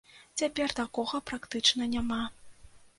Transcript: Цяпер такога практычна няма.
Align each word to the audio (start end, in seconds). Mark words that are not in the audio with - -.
Цяпер 0.41 0.73
такога 0.81 1.23
практычна 1.29 1.93
няма. 1.95 2.23